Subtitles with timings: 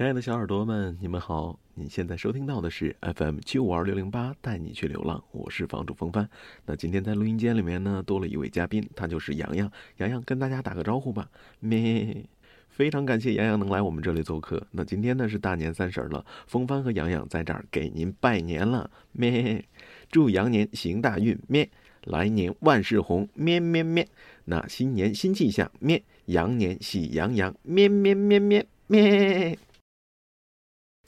[0.00, 1.60] 亲爱的小耳朵们，你们好！
[1.74, 6.26] 你现在收听到的是 FM 七五二六零八，带你去流浪，我是房主风帆。
[6.64, 9.70] 那今天在录音间里面呢，多了一位嘉宾，他就是洋洋。
[9.98, 11.28] 洋洋跟大家打个招呼吧，
[11.58, 12.24] 咩！
[12.70, 14.66] 非常感谢洋洋能来我们这里做客。
[14.70, 19.62] 那今天呢是大年三十了，风帆和洋洋在这儿给您拜年了，咩！
[20.10, 21.68] 祝羊年行大运，咩！
[22.04, 24.08] 来年万事红，咩咩咩！
[24.46, 26.02] 那新年新气象，咩！
[26.24, 29.58] 羊年喜洋洋，咩咩咩咩咩！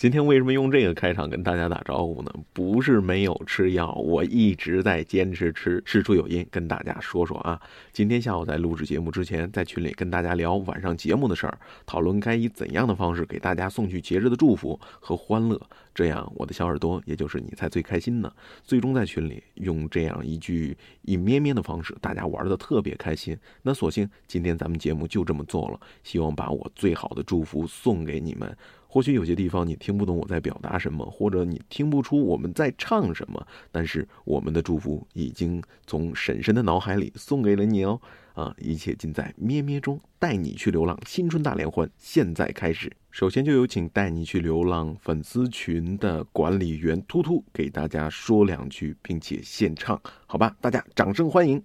[0.02, 2.34] 今天为什么用这个开场跟大家打招呼呢？
[2.52, 7.62] 不是没有吃药，我一直在坚持吃，事出有因，跟大家说说啊。
[7.92, 15.60] 今天下午在录制节目之前，在群里跟大家聊晚上节目的事儿，讨论该以怎样的方式给大家送去节日的祝福和欢乐，
[15.94, 18.32] 这样我的小耳朵，也就是你才最开心呢。
[18.62, 23.36] 最终在群里用这样一句一咩咩的方式，大家玩的特别开心。
[23.62, 28.56] 那索性今天咱们节目就这么做了，希望把我最好的祝福送给你们。
[28.86, 37.98] 或许有些地方你听不懂我在表达什么，或者你听不出我们在唱什么，但是我们的祝福已经从婶婶的脑海里送给了你哦。
[38.34, 42.90] 啊，一切尽在咩咩中，带你去流浪，新春大联欢，现在开始。
[43.10, 50.56] 首先就有请带你去流浪粉丝群的管理员突突给大家说两句，并且献唱，好吧？
[50.60, 51.62] 大家掌声欢迎。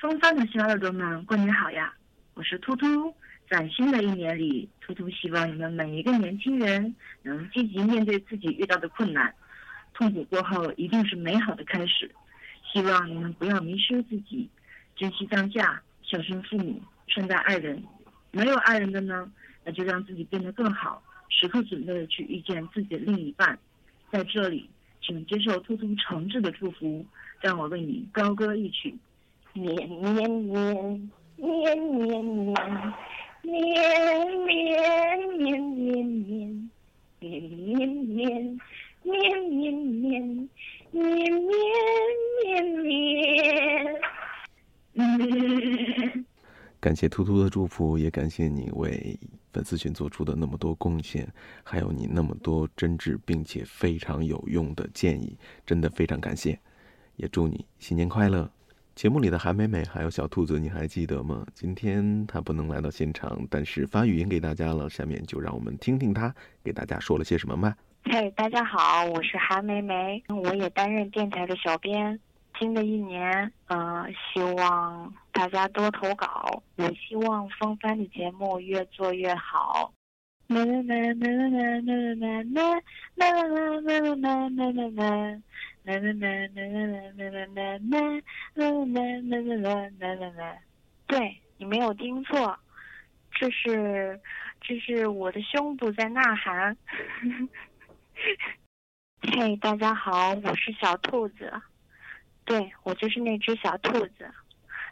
[0.00, 1.94] 风帆的小耳朵们，过年好呀！
[2.34, 3.14] 我是突突。
[3.48, 9.32] 在新的一年里，突突希望你们每一个年轻人能积极面对自己遇到的困难，
[9.94, 12.10] 痛苦过后一定是美好的开始。
[12.72, 14.48] 希望你们不要迷失自己，
[14.96, 17.82] 珍惜当下，孝顺父母，善待爱人。
[18.30, 19.30] 没有爱人的呢，
[19.64, 23.58] 那就让自己变得更好，时刻准备去遇见自己的另一半。
[24.10, 24.68] 在这里，
[25.00, 27.04] 请接受突突诚挚的祝福，
[27.40, 28.94] 让我为你高歌一曲：
[29.54, 32.94] 年年年年年年。
[33.40, 33.54] 绵
[34.44, 34.56] 绵
[35.38, 36.70] 绵绵绵，
[37.20, 38.60] 绵绵绵，
[39.02, 39.16] 绵
[39.48, 40.48] 绵绵，
[40.90, 41.64] 绵绵
[42.42, 42.64] 绵
[44.94, 46.26] 绵。
[46.80, 49.18] 感谢图图的祝福，也感谢你为
[49.52, 51.28] 粉丝群做出的那么多贡献，
[51.64, 56.58] 还有你那么多真挚并且非常有用的建议，真的非常感谢。
[57.16, 58.48] 也祝你新年快乐。
[58.94, 61.44] 节目里的韩美美还有小兔子，你还记得吗？
[61.52, 64.88] 今天她不能来到现场，但是发语音给大家了。
[64.88, 67.76] 下面就让我们听听她给大家说了些什么吧。
[68.04, 72.18] 嘿，大家好，我是韩梅梅，我也担任电台的小编。
[72.58, 79.94] 新的一年，呃，希望大家多投稿，也希望风帆的节目越做越好。
[80.48, 82.82] 啦啦啦啦啦啦啦啦啦
[83.14, 85.40] 啦啦啦啦啦啦啦啦。
[85.84, 87.76] 啦啦啦啦啦啦啦啦啦
[88.56, 90.58] 啦啦啦啦啦啦啦啦！
[91.06, 92.58] 对你没有听错，
[93.30, 94.20] 这是
[94.60, 96.76] 这是我的胸部在呐喊。
[99.22, 101.52] 嘿，大家好，我是小兔子，
[102.44, 104.28] 对我就是那只小兔子，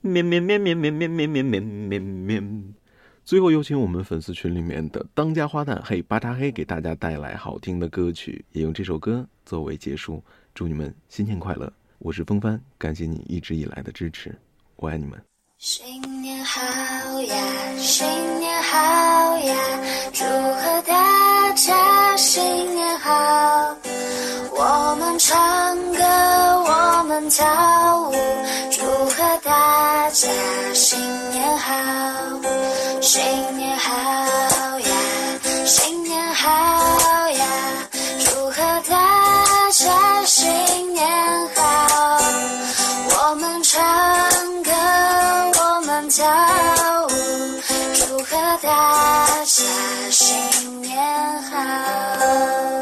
[0.00, 2.74] 绵绵绵绵绵绵绵绵绵绵。
[3.24, 10.22] 最后有请我们粉丝群里面的当家花旦嘿巴扎黑给大家带来好听的歌曲，也用这首歌作为结束。
[10.54, 11.72] 祝你们新年快乐！
[11.98, 14.34] 我是风帆，感谢你一直以来的支持，
[14.76, 15.20] 我爱你们。
[15.58, 16.60] 新年好
[17.22, 18.06] 呀，新
[18.38, 19.54] 年好呀，
[20.12, 22.40] 祝贺大家新
[22.74, 23.76] 年好！
[24.52, 26.02] 我们唱歌，
[27.30, 27.44] 跳
[28.00, 28.14] 舞，
[28.70, 30.28] 祝贺大家
[30.72, 30.98] 新
[31.30, 31.74] 年好。
[33.00, 33.22] 新
[33.56, 33.92] 年好
[34.78, 34.96] 呀，
[35.66, 37.44] 新年好呀，
[38.24, 41.06] 祝贺大家新年
[41.54, 42.18] 好！
[43.10, 43.82] 我们唱
[44.62, 44.72] 歌，
[45.60, 46.26] 我们跳
[47.06, 47.10] 舞，
[47.94, 49.64] 祝贺大家
[50.10, 52.77] 新年好。